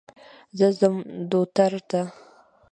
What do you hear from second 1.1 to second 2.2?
دوتر ته.